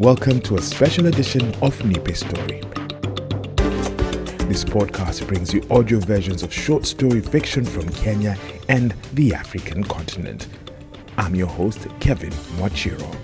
[0.00, 2.62] Welcome to a special edition of Nipe Story.
[4.48, 8.38] This podcast brings you audio versions of short story fiction from Kenya
[8.70, 10.48] and the African continent.
[11.18, 13.14] I'm your host, Kevin Mwachiro.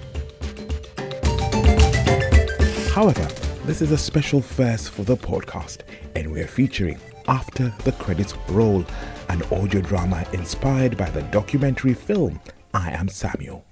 [2.90, 3.24] However,
[3.64, 5.78] this is a special first for the podcast,
[6.14, 8.84] and we're featuring After the Credits Roll,
[9.30, 12.38] an audio drama inspired by the documentary film
[12.74, 13.64] I Am Samuel.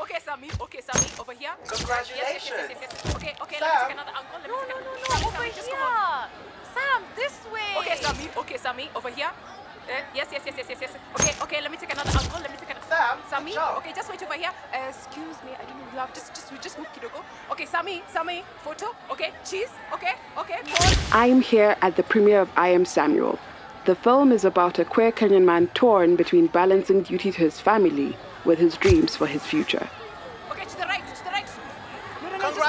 [0.00, 0.48] Okay, Sammy.
[0.58, 0.97] Okay, Sammy.
[1.28, 1.52] Over here.
[1.60, 2.16] Congratulations.
[2.16, 3.16] Yes, yes, yes, yes, yes.
[3.16, 3.58] Okay, okay.
[3.60, 3.68] Sam.
[3.68, 4.40] Let me take another angle.
[4.40, 4.96] Let me No, take no, another.
[4.96, 5.92] no, Sammy, no, over Sammy, just come on.
[5.92, 6.28] here.
[6.72, 7.68] Sam, this way.
[7.80, 8.26] Okay, Sammy.
[8.40, 8.86] Okay, Sammy.
[8.96, 9.28] Over here.
[9.28, 10.92] Uh, yes, yes, yes, yes, yes, yes.
[11.20, 11.60] Okay, okay.
[11.60, 12.40] Let me take another angle.
[12.40, 12.88] Let me take another.
[12.88, 13.52] Sam, Sammy.
[13.60, 14.48] Okay, just wait over here.
[14.72, 15.52] Uh, excuse me.
[15.52, 15.84] I don't know.
[15.92, 17.20] You have just, just, we just move kidogo.
[17.52, 18.00] Okay, Sammy.
[18.08, 18.40] Sammy.
[18.64, 18.96] Photo.
[19.12, 19.36] Okay.
[19.44, 19.68] Cheese.
[19.92, 20.14] Okay.
[20.40, 20.64] Okay.
[20.64, 20.96] Pause.
[21.12, 23.38] I'm here at the premiere of I Am Samuel.
[23.84, 28.16] The film is about a queer Kenyan man torn between balancing duty to his family
[28.46, 29.90] with his dreams for his future.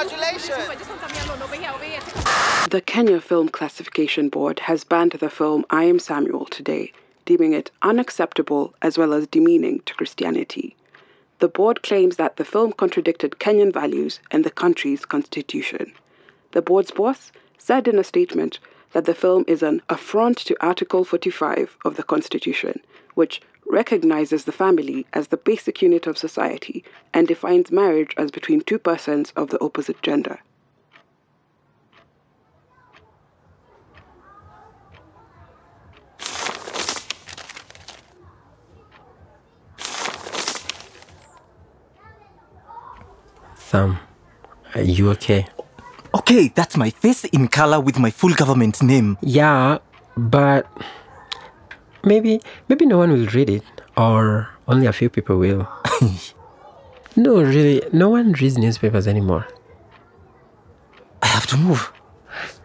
[0.00, 0.04] A-
[2.70, 6.92] The Kenya Film Classification Board has banned the film I Am Samuel today,
[7.26, 10.74] deeming it unacceptable as well as demeaning to Christianity.
[11.40, 15.92] The board claims that the film contradicted Kenyan values and the country's constitution.
[16.52, 18.58] The board's boss said in a statement
[18.92, 22.80] that the film is an affront to Article 45 of the Constitution,
[23.14, 28.60] which recognizes the family as the basic unit of society and defines marriage as between
[28.60, 30.40] two persons of the opposite gender.
[43.56, 43.98] Sam,
[44.74, 45.46] are you okay?
[46.12, 49.16] Okay, that's my face in color with my full government name.
[49.22, 49.78] Yeah,
[50.16, 50.66] but
[52.04, 53.64] maybe maybe no one will read it,
[53.96, 55.68] or only a few people will.
[57.16, 59.46] no, really, no one reads newspapers anymore.
[61.22, 61.92] I have to move.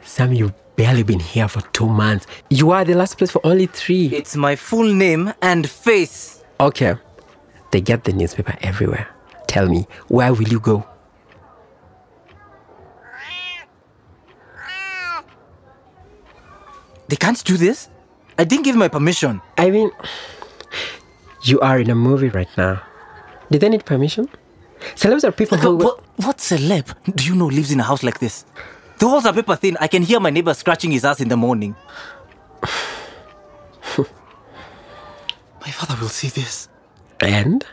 [0.02, 2.28] Sam, you've barely been here for two months.
[2.50, 4.08] You are the last place for only three.
[4.08, 6.44] It's my full name and face.
[6.60, 6.96] Okay,
[7.72, 9.08] they get the newspaper everywhere.
[9.48, 10.86] Tell me, where will you go?
[17.08, 17.90] They can't do this?
[18.38, 19.42] I didn't give my permission.
[19.58, 19.92] I mean,
[21.44, 22.82] you are in a movie right now.
[23.50, 24.28] Did they need permission?
[24.96, 25.78] Celebs are people who.
[25.78, 28.46] What, what celeb do you know lives in a house like this?
[29.00, 29.78] The walls are paper thin.
[29.80, 31.76] I can hear my neighbor scratching his ass in the morning.
[33.98, 36.70] my father will see this.
[37.20, 37.66] And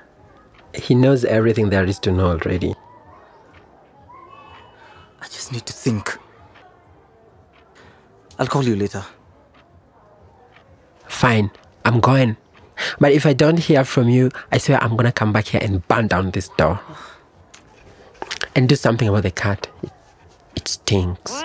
[0.74, 2.74] he knows everything there is to know already.
[5.20, 6.18] I just need to think.
[8.38, 9.04] I'll call you later.
[11.12, 11.50] Fine,
[11.84, 12.36] I'm going.
[12.98, 15.86] But if I don't hear from you, I swear I'm gonna come back here and
[15.86, 16.80] burn down this door.
[18.56, 19.68] And do something about the cat.
[19.84, 19.92] It,
[20.56, 21.44] it stinks.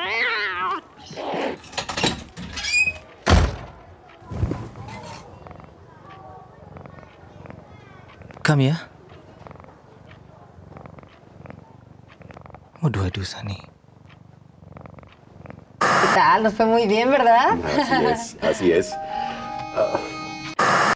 [8.42, 8.80] Come here.
[12.80, 13.62] What do I do, Sunny?
[15.80, 16.44] ¿Qué tal?
[16.44, 17.58] Nos fue muy bien, ¿verdad?
[17.78, 18.96] Así es, así es.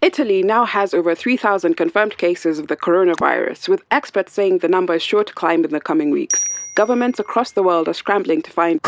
[0.02, 4.96] Italy now has over 3,000 confirmed cases of the coronavirus, with experts saying the number
[4.96, 6.44] is sure to climb in the coming weeks.
[6.75, 8.80] Governments across the world are scrambling to find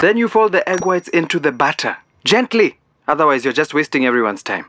[0.00, 1.96] Then you fold the egg whites into the batter.
[2.24, 2.78] Gently.
[3.06, 4.66] Otherwise, you're just wasting everyone's time.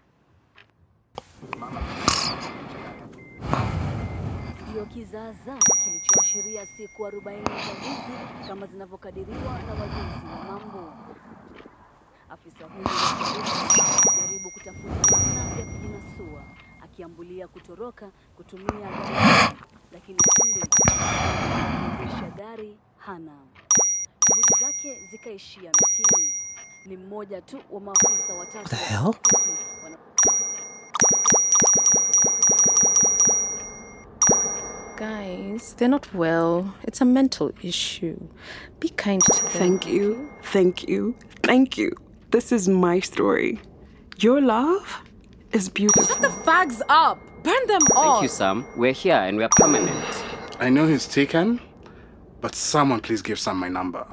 [6.35, 10.93] Ndio siku 40 za wizi kama zinavyokadiriwa na wajuzi wa mambo.
[12.29, 12.89] Afisa huyo
[14.21, 16.43] jaribu kutafuta namna ya kujinasua,
[16.81, 19.57] akiambulia kutoroka kutumia gari,
[19.91, 20.61] lakini kumbe
[21.97, 23.37] kuendesha gari hana.
[24.29, 26.33] Juhudi zake zikaishia mitini.
[26.85, 28.75] Ni mmoja tu wa maafisa watatu
[35.05, 36.73] Guys, they're not well.
[36.81, 38.17] It's a mental issue.
[38.79, 39.51] Be kind to them.
[39.51, 41.91] Thank you, thank you, thank you.
[42.31, 43.59] This is my story.
[44.17, 45.03] Your love
[45.51, 46.07] is beautiful.
[46.07, 47.19] Shut the fags up.
[47.43, 48.13] Burn them all.
[48.13, 48.65] Thank you, Sam.
[48.75, 50.23] We're here and we're permanent.
[50.59, 51.61] I know he's taken,
[52.41, 54.07] but someone please give Sam my number.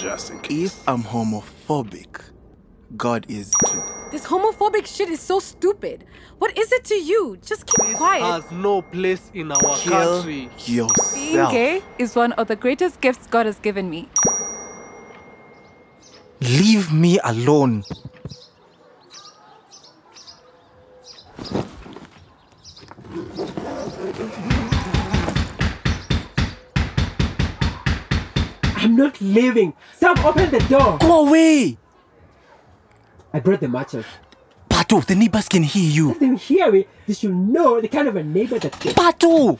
[0.00, 0.76] Just in case.
[0.80, 2.22] If I'm homophobic,
[2.96, 3.84] God is too.
[4.14, 6.04] This homophobic shit is so stupid.
[6.38, 7.36] What is it to you?
[7.44, 8.22] Just keep quiet.
[8.22, 10.48] has no place in our Kill country.
[10.68, 14.08] Being gay is one of the greatest gifts God has given me.
[16.40, 17.82] Leave me alone.
[28.76, 29.74] I'm not leaving.
[29.98, 30.98] Sam, open the door.
[31.00, 31.78] Go away.
[33.34, 34.06] I brought the matches.
[34.70, 36.08] Pato, the neighbors can hear you.
[36.08, 36.86] Let them hear me.
[37.06, 39.58] They should know the kind of a neighbor that they Pato!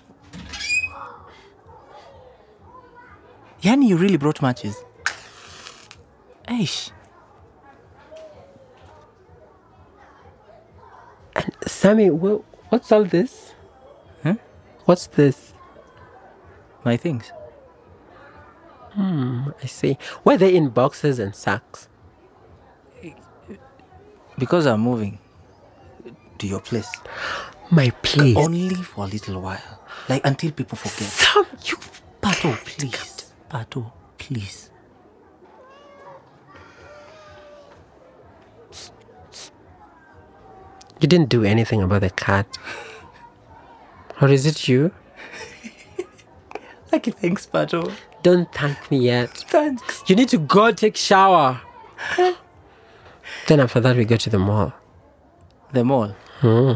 [3.63, 4.77] Yani, you really brought matches.
[6.47, 6.91] Eish.
[11.67, 13.55] Sammy, wha- what's all this?
[14.23, 14.35] Huh?
[14.85, 15.53] What's this?
[16.85, 17.33] My things.
[18.93, 19.99] Hmm, I see.
[20.25, 21.89] Were they in boxes and sacks?
[24.39, 25.19] Because I'm moving
[26.39, 26.91] to your place.
[27.71, 28.37] My place.
[28.37, 29.81] Only for a little while.
[30.09, 31.09] Like until people forget.
[31.09, 31.77] Sam, you.
[32.21, 33.33] Pato, please.
[33.51, 34.71] Pato, please.
[41.01, 42.47] You didn't do anything about the cat.
[44.21, 44.91] Or is it you?
[46.93, 47.91] Okay, thanks, Pato.
[48.23, 49.29] Don't thank me yet.
[49.49, 50.05] Thanks.
[50.07, 51.61] You need to go take shower.
[53.47, 54.73] then after that we go to the mall.
[55.73, 56.15] The mall.
[56.41, 56.73] Hmm.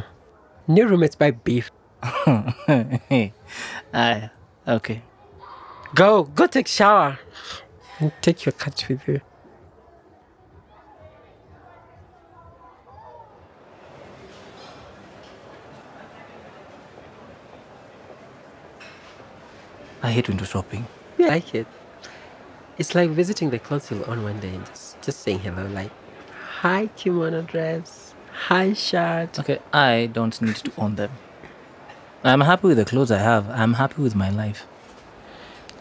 [0.67, 1.71] New roommates buy beef.
[2.03, 4.31] ah,
[4.67, 5.03] okay.
[5.95, 7.19] Go, go take shower.
[7.99, 9.21] And take your cat with you.
[20.01, 20.87] I hate window shopping.
[21.19, 21.67] I like it.
[22.79, 25.91] It's like visiting the clothes you'll own one day and just, just saying hello, like,
[26.63, 29.39] hi kimono dress, high shirt.
[29.39, 31.13] Okay, I don't need to own them.
[32.25, 33.49] I'm happy with the clothes I have.
[33.49, 34.67] I'm happy with my life.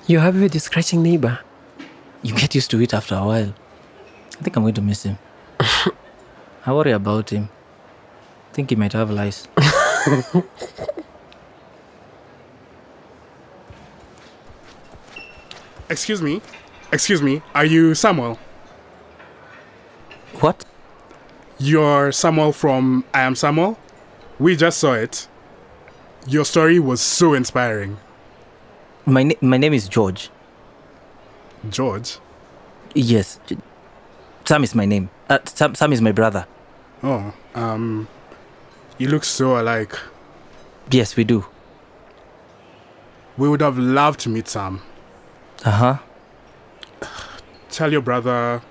[0.06, 1.40] You're happy with your scratching neighbor?
[2.22, 3.56] You get used to it after a while.
[4.40, 5.18] I think I'm going to miss him.
[5.60, 7.50] I worry about him.
[8.52, 9.48] I think he might have lice.
[15.90, 16.44] Excuse me.
[16.92, 17.42] Excuse me.
[17.56, 18.38] Are you Samuel?
[20.40, 20.66] What?
[21.60, 23.78] You're Samuel from I Am Samuel?
[24.40, 25.28] We just saw it.
[26.28, 27.98] Your story was so inspiring.
[29.06, 30.30] My, na- my name is George.
[31.70, 32.20] George?
[32.94, 33.40] Yes.
[34.46, 35.10] Sam is my name.
[35.30, 36.46] Uh, Sam, Sam is my brother.
[37.04, 38.08] Oh, um,
[38.98, 39.98] you look so alike.
[40.92, 41.46] Yes, we do.
[43.38, 44.82] We would have loved to meet Sam.
[45.66, 47.08] Uh huh.
[47.70, 48.62] Tell your brother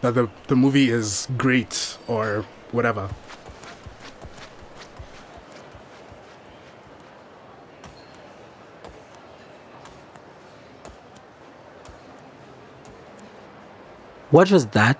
[0.00, 3.08] that the, the movie is great or whatever.
[14.30, 14.98] What was that?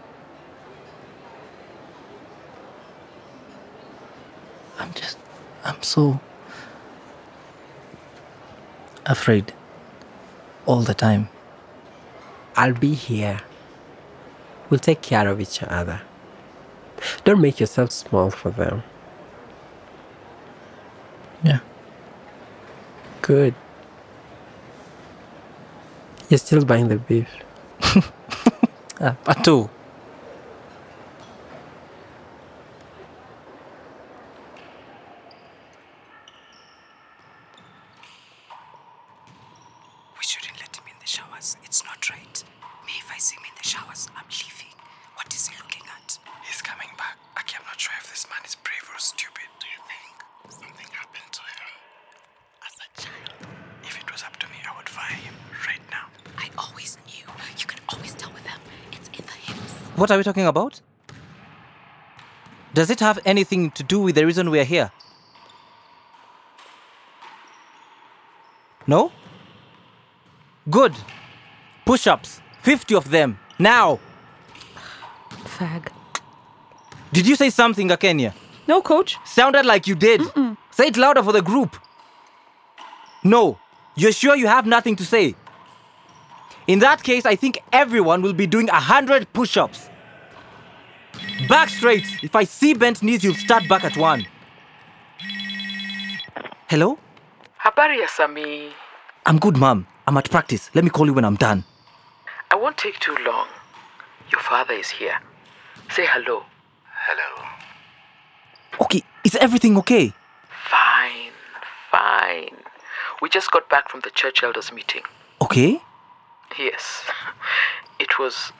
[4.78, 5.18] I'm just.
[5.64, 6.20] I'm so.
[9.08, 9.52] afraid.
[10.66, 11.28] All the time.
[12.56, 13.40] I'll be here.
[14.70, 16.02] We'll take care of each other.
[17.24, 18.82] Don't make yourself small for them.
[21.42, 21.60] Yeah.
[23.22, 23.54] Good.
[26.28, 27.28] You're still buying the beef.
[29.00, 29.70] Ah, Pato.
[40.18, 41.56] We shouldn't let him in the showers.
[41.64, 42.36] It's not right.
[42.86, 44.74] Me, if I see him in the showers, I'm leaving.
[45.14, 46.18] What is he looking at?
[46.46, 47.16] He's coming back.
[47.36, 49.48] Aki, I'm not sure if this man is brave or stupid.
[49.60, 50.16] Do you think
[50.50, 51.68] something happened to him
[52.66, 53.46] as a child?
[53.84, 55.34] If it was up to me, I would fire him
[55.66, 56.06] right now.
[56.36, 57.26] I always knew.
[57.58, 58.60] You can always tell with them.
[58.92, 59.87] It's in the hips.
[59.98, 60.80] What are we talking about?
[62.72, 64.92] Does it have anything to do with the reason we are here?
[68.86, 69.10] No?
[70.70, 70.94] Good.
[71.84, 72.40] Push ups.
[72.62, 73.40] 50 of them.
[73.58, 73.98] Now.
[75.56, 75.88] Fag.
[77.12, 78.34] Did you say something, Akenya?
[78.68, 79.16] No, coach.
[79.24, 80.22] Sounded like you did.
[80.70, 81.76] Say it louder for the group.
[83.24, 83.58] No.
[83.96, 85.34] You're sure you have nothing to say?
[86.68, 89.88] In that case, I think everyone will be doing a hundred push ups.
[91.48, 92.04] Back straight.
[92.22, 94.26] If I see bent knees, you'll start back at one.
[96.68, 96.98] Hello?
[97.64, 98.68] Habari ya Sami.
[99.24, 99.86] I'm good, mom.
[100.06, 100.70] I'm at practice.
[100.74, 101.64] Let me call you when I'm done.
[102.50, 103.48] I won't take too long.
[104.30, 105.18] Your father is here.
[105.90, 106.44] Say hello.
[107.06, 107.48] Hello.
[108.82, 110.12] Okay, is everything okay?
[110.70, 111.32] Fine,
[111.90, 112.56] fine.
[113.22, 115.02] We just got back from the church elders meeting.
[115.40, 115.80] Okay?
[116.56, 117.02] Yes.
[117.98, 118.52] It was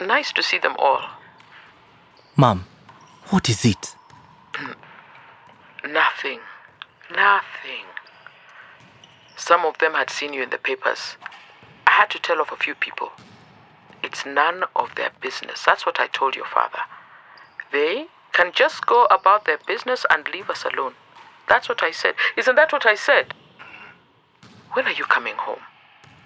[0.00, 1.02] nice to see them all.
[2.36, 2.64] Mom,
[3.30, 3.94] what is it?
[5.86, 6.40] Nothing.
[7.14, 7.86] Nothing.
[9.36, 11.16] some of them had seen you in the papers.
[11.86, 13.10] I had to tell off a few people.
[14.02, 15.64] It's none of their business.
[15.64, 16.80] That's what I told your father.
[17.72, 20.94] They can just go about their business and leave us alone.
[21.48, 22.14] That's what I said.
[22.36, 23.34] Isn't that what I said?
[24.72, 25.60] When are you coming home?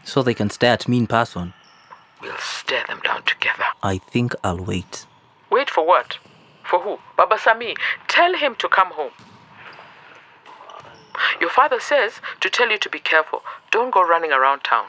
[0.05, 1.55] So they can stare at me in person.
[2.21, 3.65] We'll stare them down together.
[3.83, 5.07] I think I'll wait.
[5.51, 6.19] Wait for what?
[6.65, 6.99] For who?
[7.17, 7.75] Baba Sami.
[8.09, 9.13] Tell him to come home.
[11.41, 13.43] Your father says to tell you to be careful.
[13.71, 14.87] Don't go running around town.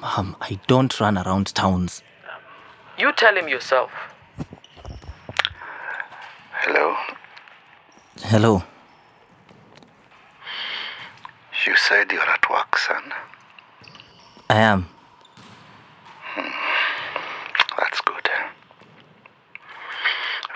[0.00, 2.02] Mom, I don't run around towns.
[2.98, 3.90] You tell him yourself.
[6.52, 6.96] Hello.
[8.22, 8.62] Hello.
[11.66, 13.12] You said you're at work, son.
[14.48, 14.86] I am.
[16.34, 16.48] Hmm.
[17.78, 18.28] That's good.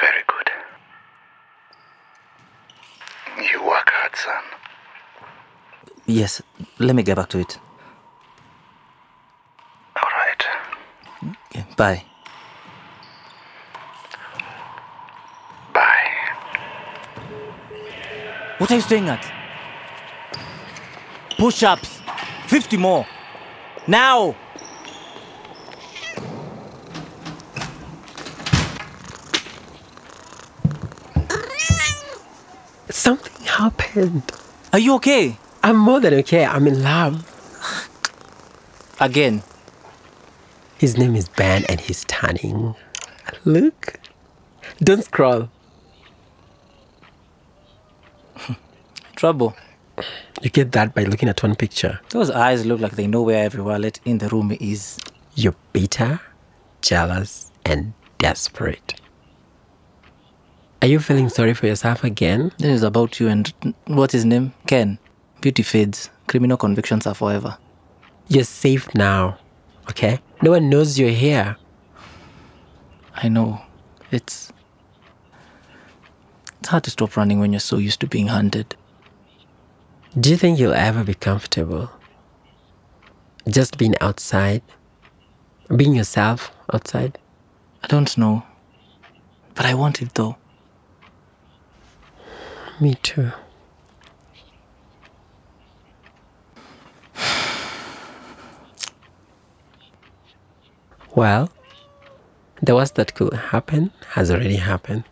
[0.00, 0.50] Very good.
[3.52, 4.42] You work hard, son.
[6.06, 6.42] Yes,
[6.78, 7.58] let me get back to it.
[9.96, 10.46] All right.
[11.50, 12.04] Okay, bye.
[15.72, 16.10] Bye.
[18.58, 19.32] What are you staring at?
[21.36, 22.00] Push ups.
[22.46, 23.06] 50 more.
[23.90, 24.36] Now!
[32.88, 34.30] Something happened.
[34.72, 35.36] Are you okay?
[35.64, 36.44] I'm more than okay.
[36.44, 37.26] I'm in love.
[39.00, 39.42] Again.
[40.78, 42.76] His name is Ben and he's stunning.
[43.44, 43.98] Look.
[44.80, 45.48] Don't scroll.
[49.16, 49.56] Trouble.
[50.40, 52.00] You get that by looking at one picture.
[52.10, 54.98] Those eyes look like they know where every wallet in the room is.
[55.34, 56.20] You're bitter,
[56.80, 59.00] jealous, and desperate.
[60.82, 62.52] Are you feeling sorry for yourself again?
[62.56, 63.52] This is about you and
[63.86, 64.54] what's his name?
[64.66, 64.98] Ken.
[65.42, 66.08] Beauty fades.
[66.26, 67.58] Criminal convictions are forever.
[68.28, 69.38] You're safe now,
[69.90, 70.20] okay?
[70.40, 71.56] No one knows you're here.
[73.14, 73.60] I know.
[74.10, 74.52] It's.
[76.60, 78.74] It's hard to stop running when you're so used to being hunted.
[80.18, 81.88] Do you think you'll ever be comfortable?
[83.48, 84.60] Just being outside?
[85.74, 87.16] Being yourself outside?
[87.84, 88.42] I don't know.
[89.54, 90.36] But I want it though.
[92.80, 93.30] Me too.
[101.14, 101.52] Well,
[102.60, 105.04] the worst that could happen has already happened.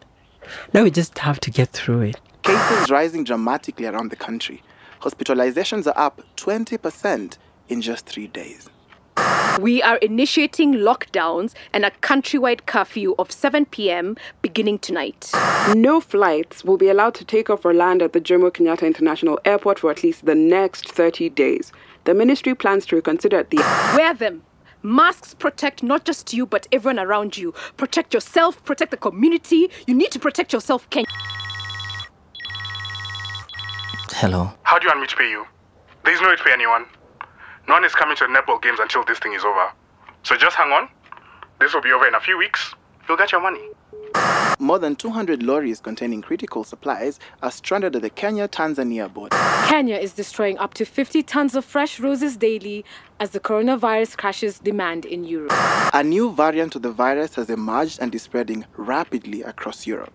[0.75, 2.21] Now we just have to get through it.
[2.49, 4.63] Cases rising dramatically around the country.
[5.03, 7.37] Hospitalizations are up 20%
[7.69, 8.71] in just three days.
[9.61, 14.17] We are initiating lockdowns and a countrywide curfew of 7 p.m.
[14.41, 15.31] beginning tonight.
[15.75, 19.39] No flights will be allowed to take off or land at the Jomo Kenyatta International
[19.45, 21.71] Airport for at least the next 30 days.
[22.05, 23.59] The ministry plans to reconsider the.
[23.95, 24.43] Wear them.
[24.83, 27.53] Masks protect not just you, but everyone around you.
[27.77, 29.69] Protect yourself, protect the community.
[29.87, 31.05] You need to protect yourself, Kenya.
[34.21, 34.53] Hello.
[34.65, 35.47] How do you want me to pay you?
[36.05, 36.87] There's no way to pay anyone.
[37.69, 39.71] No one is coming to the netball games until this thing is over.
[40.25, 40.89] So just hang on.
[41.61, 42.75] This will be over in a few weeks.
[43.07, 43.61] You'll get your money.
[44.59, 49.37] More than 200 lorries containing critical supplies are stranded at the Kenya Tanzania border.
[49.69, 52.85] Kenya is destroying up to 50 tons of fresh roses daily
[53.21, 55.53] as the coronavirus crashes demand in Europe.
[55.95, 60.13] A new variant of the virus has emerged and is spreading rapidly across Europe.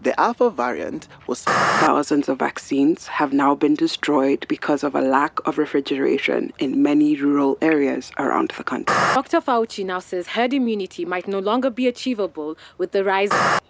[0.00, 1.44] The Alpha variant was.
[1.44, 7.16] Thousands of vaccines have now been destroyed because of a lack of refrigeration in many
[7.16, 8.94] rural areas around the country.
[9.14, 9.40] Dr.
[9.40, 13.30] Fauci now says herd immunity might no longer be achievable with the rise.
[13.32, 13.60] Of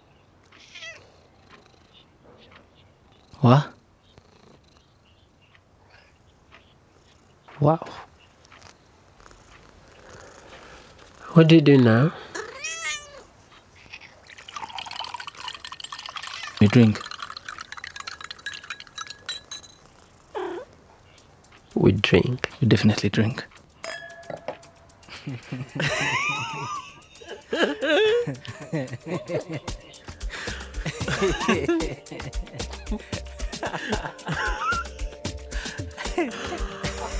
[3.41, 3.73] what?
[7.59, 7.87] Wow.
[11.33, 12.13] What do you do now?
[16.59, 16.99] We drink.
[21.75, 22.49] We drink.
[22.59, 23.45] We definitely drink.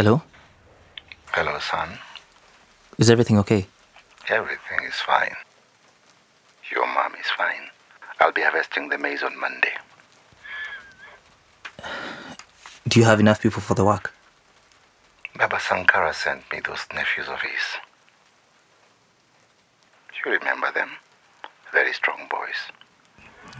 [0.00, 0.22] Hello.
[1.32, 1.98] Hello, son.
[2.96, 3.66] Is everything okay?
[4.30, 5.36] Everything is fine.
[6.72, 7.68] Your mom is fine.
[8.18, 9.74] I'll be harvesting the maize on Monday.
[12.88, 14.14] Do you have enough people for the work?
[15.36, 17.64] Baba Sankara sent me those nephews of his.
[20.16, 20.92] You remember them?
[21.74, 22.60] Very strong boys.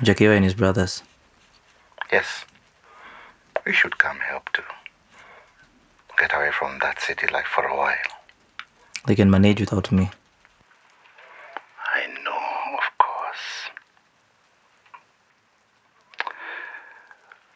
[0.03, 1.03] Jakiwa and his brothers.
[2.11, 2.47] Yes.
[3.67, 4.63] We should come help too.
[6.21, 7.97] Get away from that city life for a while.
[9.07, 10.11] They can manage without me.
[11.95, 13.71] I know, of course.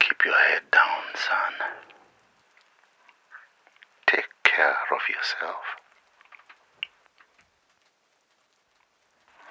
[0.00, 1.68] Keep your head down, son.
[4.06, 5.64] Take care of yourself.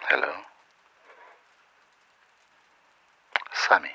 [0.10, 0.34] Hello?
[3.53, 3.91] Sammy,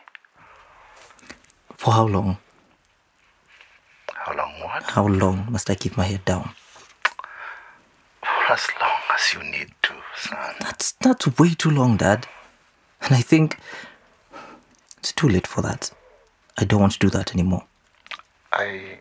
[1.76, 2.38] For how long?
[4.28, 4.82] How long what?
[4.82, 6.50] How long must I keep my head down?
[8.20, 10.54] For as long as you need to, son.
[10.60, 12.26] That's that's way too long, Dad.
[13.00, 13.58] And I think
[14.98, 15.90] it's too late for that.
[16.58, 17.64] I don't want to do that anymore.
[18.52, 18.98] I.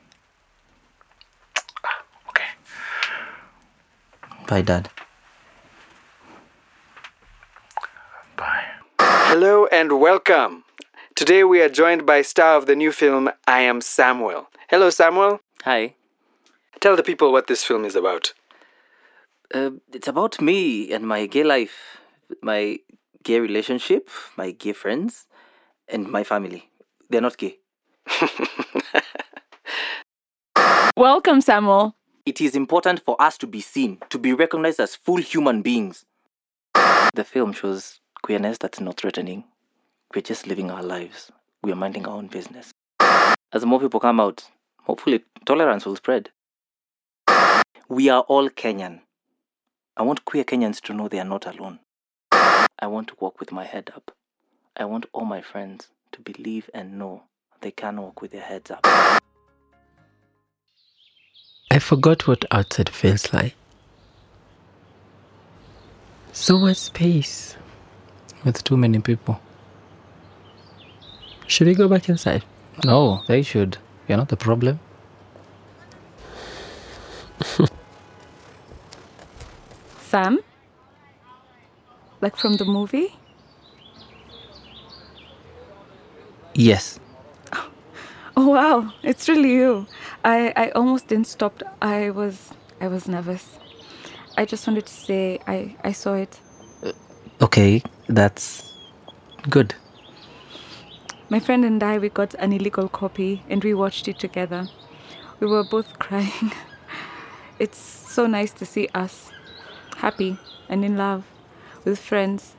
[2.29, 2.46] Okay.
[4.48, 4.89] Bye, Dad.
[8.38, 8.63] Bye.
[9.00, 10.63] Hello and welcome.
[11.17, 14.51] Today we are joined by star of the new film I Am Samuel.
[14.69, 15.39] Hello, Samuel.
[15.63, 15.95] Hi.
[16.79, 18.33] Tell the people what this film is about.
[19.51, 21.97] Uh, it's about me and my gay life,
[22.43, 22.77] my
[23.24, 25.25] gay relationship, my gay friends,
[25.88, 26.69] and my family.
[27.09, 27.57] They're not gay.
[30.95, 31.95] Welcome, Samuel.
[32.27, 36.05] It is important for us to be seen, to be recognized as full human beings.
[37.15, 39.45] The film shows queerness that's not threatening.
[40.16, 41.32] We're just living our lives.
[41.62, 42.72] We are minding our own business.
[43.52, 44.46] As more people come out,
[44.84, 46.30] hopefully tolerance will spread.
[47.90, 49.02] We are all Kenyan.
[49.98, 51.80] I want queer Kenyans to know they are not alone.
[52.32, 54.12] I want to walk with my head up.
[54.78, 57.24] I want all my friends to believe and know
[57.62, 58.86] they can walk with their heads up.
[61.70, 63.56] I forgot what outside feels like.
[66.32, 67.58] So much space.
[68.46, 69.41] With too many people.
[71.47, 72.43] Should we go back inside?
[72.83, 73.77] No, they should.
[74.07, 74.79] You're not the problem.
[80.01, 80.39] Sam?
[82.21, 83.15] Like from the movie?
[86.53, 86.99] Yes.
[88.39, 89.88] Oh wow, it's really you.
[90.23, 91.63] I, I almost didn't stop.
[91.81, 93.57] I was I was nervous.
[94.38, 96.39] I just wanted to say I, I saw it.
[96.83, 96.91] Uh,
[97.41, 98.71] okay, that's
[99.49, 99.73] good.
[101.30, 104.68] My friend and I we got an illegal copy and we watched it together.
[105.40, 106.52] We were both crying.
[107.60, 109.32] It's so nice to see us
[109.98, 110.38] happy
[110.70, 111.26] and in love
[111.84, 112.54] with friends.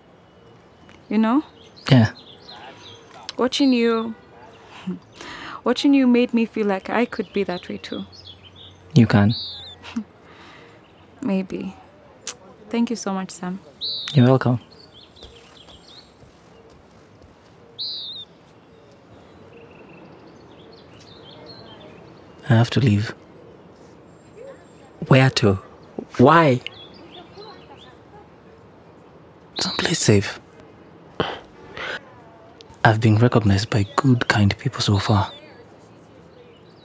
[1.08, 1.44] You know?
[1.90, 2.12] Yeah.
[3.38, 4.14] Watching you
[5.64, 8.04] watching you made me feel like I could be that way too.
[8.94, 9.34] You can.
[11.22, 11.74] Maybe.
[12.68, 13.60] Thank you so much, Sam.
[14.12, 14.60] You're welcome.
[22.48, 23.14] I have to leave.
[25.08, 25.54] Where to?
[26.16, 26.60] Why?
[29.58, 30.40] Someplace safe.
[32.84, 35.30] I've been recognized by good, kind people so far.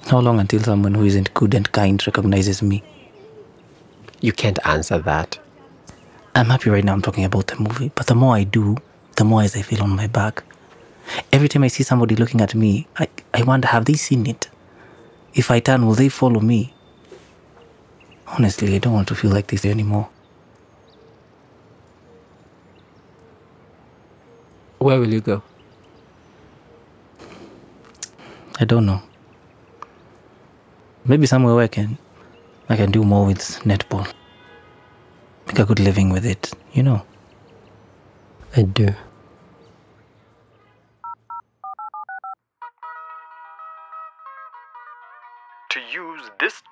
[0.07, 2.83] How long until someone who isn't good and kind recognizes me?
[4.19, 5.39] You can't answer that.
[6.35, 8.75] I'm happy right now I'm talking about the movie, but the more I do,
[9.15, 10.43] the more as I feel on my back.
[11.31, 14.49] Every time I see somebody looking at me, I, I wonder have they seen it?
[15.33, 16.73] If I turn, will they follow me?
[18.27, 20.09] Honestly, I don't want to feel like this anymore.
[24.79, 25.41] Where will you go?
[28.59, 29.01] I don't know.
[31.05, 31.97] Maybe somewhere where I can
[32.69, 34.07] I can do more with netball.
[35.47, 37.01] Make a good living with it, you know.
[38.55, 38.93] I do.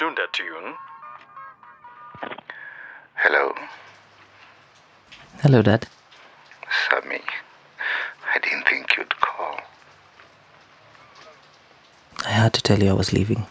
[0.02, 0.74] This Tunda tune,
[3.16, 3.54] Hello,
[5.42, 5.88] Hello, Dad.
[6.90, 7.22] Sammy.
[8.34, 9.60] I didn't think you'd call.
[12.26, 13.46] I had to tell you I was leaving.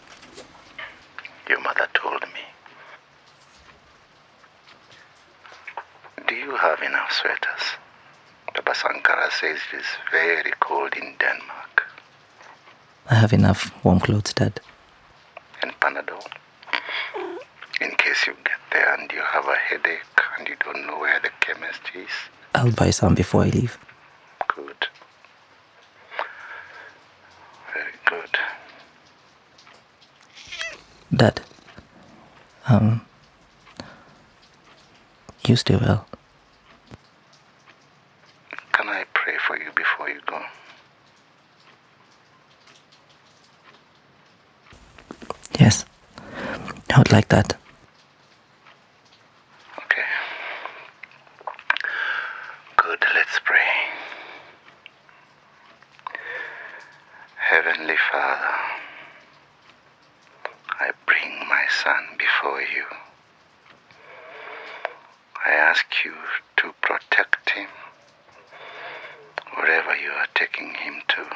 [1.48, 2.44] Your mother told me.
[6.26, 7.76] Do you have enough sweaters?
[8.54, 11.86] Papa Sankara says it is very cold in Denmark.
[13.08, 14.60] I have enough warm clothes, Dad.
[15.62, 16.39] And Panadol.
[17.80, 20.00] In case you get there and you have a headache
[20.38, 22.10] and you don't know where the chemist is.
[22.54, 23.78] I'll buy some before I leave.
[24.54, 24.86] Good.
[27.72, 28.38] Very good.
[31.14, 31.40] Dad.
[32.68, 33.00] Um.
[35.46, 36.06] You stay well.
[38.72, 40.40] Can I pray for you before you go?
[45.58, 45.84] Yes.
[46.92, 47.56] I would like that.
[49.78, 50.02] Okay.
[52.76, 53.58] Good, let's pray.
[57.36, 58.54] Heavenly Father,
[60.80, 62.84] I bring my son before you.
[65.44, 66.14] I ask you
[66.58, 67.68] to protect him
[69.56, 71.26] wherever you are taking him to.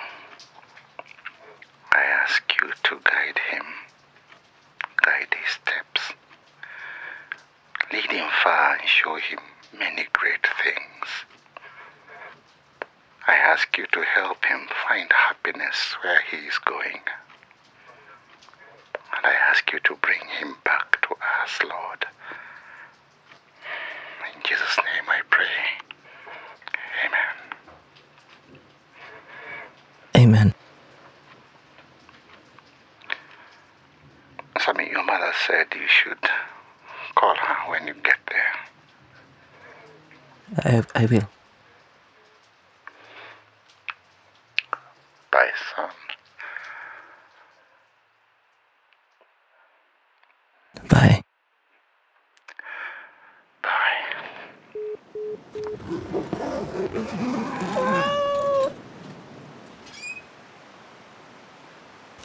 [1.93, 3.65] I ask you to guide him,
[5.05, 6.15] guide his steps,
[7.93, 9.39] lead him far and show him
[9.79, 11.09] many great things.
[13.27, 17.01] I ask you to help him find happiness where he is going.
[19.17, 22.05] And I ask you to bring him back to us, Lord.
[24.35, 25.47] In Jesus' name I pray.
[27.07, 27.35] Amen.
[30.17, 30.55] Amen.
[34.61, 36.19] Sammy, your mother said you should
[37.15, 38.55] call her when you get there.
[40.59, 41.29] I, I will.
[45.31, 45.91] Bye, son.
[50.89, 51.23] Bye.
[53.63, 53.71] Bye.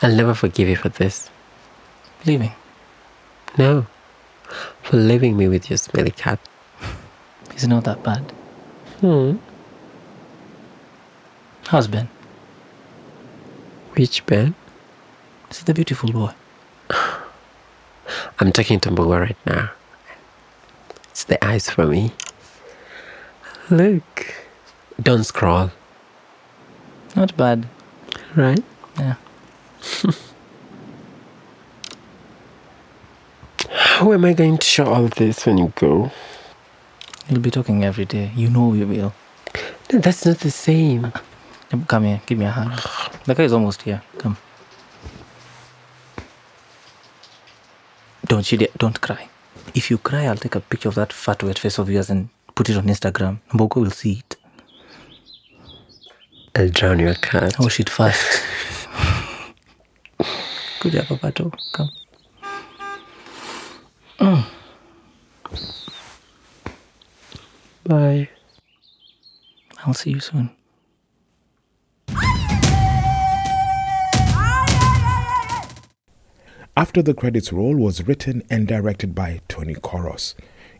[0.01, 1.29] I'll never forgive you for this.
[2.25, 2.51] Leaving?
[3.59, 3.85] No.
[4.83, 6.39] For leaving me with your smelly cat.
[7.51, 8.21] It's not that bad.
[9.01, 9.35] Hmm.
[11.67, 12.07] How's Ben?
[13.95, 14.55] Which Ben?
[15.51, 16.31] Is it the beautiful boy?
[18.39, 19.71] I'm talking to Mbogo right now.
[21.09, 22.13] It's the eyes for me.
[23.69, 24.33] Look.
[25.03, 25.71] Don't scroll.
[27.13, 27.67] Not bad.
[28.37, 28.63] Right?
[28.97, 29.15] Yeah.
[33.99, 36.09] How am I going to show all this when you go?
[37.27, 38.31] You'll be talking every day.
[38.33, 39.13] You know we will.
[39.91, 41.11] No, that's not the same.
[41.85, 42.79] Come here, give me a hug.
[43.25, 44.01] The guy is almost here.
[44.17, 44.37] Come.
[48.25, 49.27] Don't you dare, don't cry.
[49.75, 52.29] If you cry, I'll take a picture of that fat wet face of yours and
[52.55, 53.39] put it on Instagram.
[53.51, 54.37] Mbogo will see it.
[56.55, 57.57] I'll drown your cat.
[57.59, 58.43] Oh shit, fast.
[60.79, 61.51] Good job, Papato.
[61.73, 61.89] Come.
[67.85, 68.29] Bye.
[69.85, 70.49] I'll see you soon.
[76.75, 80.35] After the Credits Roll was written and directed by Tony Koros.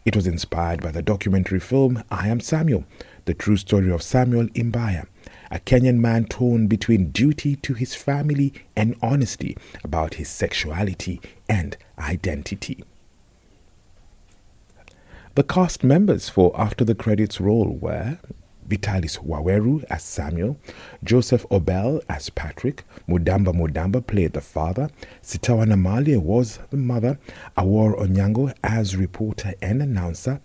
[0.05, 2.83] It was inspired by the documentary film I Am Samuel,
[3.25, 5.07] the true story of Samuel Imbaya,
[5.49, 11.77] a Kenyan man torn between duty to his family and honesty about his sexuality and
[11.97, 12.83] identity.
[15.39, 18.17] The cast members for After the Credits Roll were
[18.67, 20.59] Vitalis Waweru as Samuel,
[21.01, 24.89] Joseph Obel as Patrick, Mudamba Mudamba played the father,
[25.23, 27.17] Sitawa Namwalie was the mother,
[27.57, 30.41] Awor Onyango as reporter and announcer,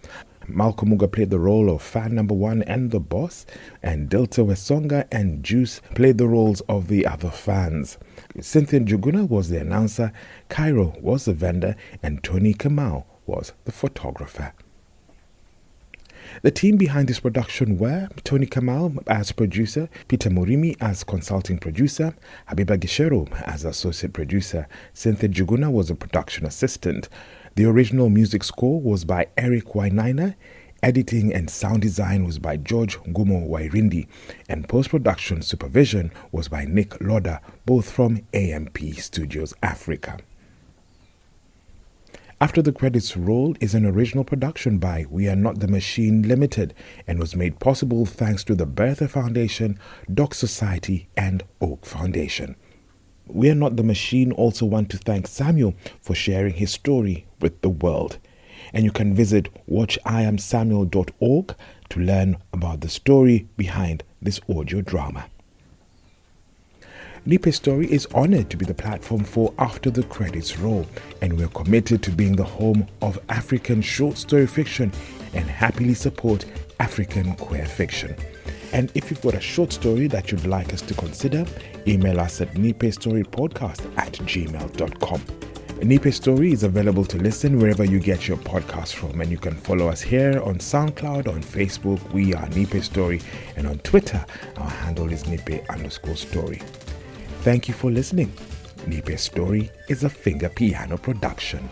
[0.46, 3.46] Malcolm Muga played the role of fan number one and the boss,
[3.82, 7.98] and Delta Wesonga and Juice played the roles of the other fans.
[8.40, 10.12] Cynthia Juguna was the announcer,
[10.48, 14.52] Cairo was the vendor, and Tony Kamau was the photographer.
[16.42, 22.14] The team behind this production were Tony Kamal as producer, Peter Murimi as consulting producer,
[22.48, 27.08] Habiba Gishero as associate producer, Cynthia Juguna was a production assistant.
[27.54, 30.34] The original music score was by Eric Wainaina.
[30.82, 34.06] Editing and sound design was by George Ngumo Wairindi,
[34.50, 40.18] and post production supervision was by Nick Loda, both from AMP Studios Africa.
[42.44, 46.74] After the Credits Roll is an original production by We Are Not the Machine Limited
[47.06, 49.78] and was made possible thanks to the Bertha Foundation,
[50.12, 52.54] Doc Society, and Oak Foundation.
[53.26, 57.62] We Are Not the Machine also want to thank Samuel for sharing his story with
[57.62, 58.18] the world.
[58.74, 61.54] And you can visit watchiamsamuel.org
[61.88, 65.30] to learn about the story behind this audio drama.
[67.26, 70.86] Nipe Story is honored to be the platform for After the Credits Roll,
[71.22, 74.92] and we're committed to being the home of African short story fiction
[75.32, 76.44] and happily support
[76.80, 78.14] African queer fiction.
[78.74, 81.46] And if you've got a short story that you'd like us to consider,
[81.86, 85.20] email us at nipestorypodcast at gmail.com.
[85.80, 89.54] Nipe Story is available to listen wherever you get your podcast from, and you can
[89.54, 93.22] follow us here on SoundCloud, on Facebook, we are Nipe Story,
[93.56, 94.26] and on Twitter,
[94.58, 96.60] our handle is nipe underscore story.
[97.44, 98.32] Thank you for listening.
[98.86, 101.68] Nipe's Story is a Finger Piano production.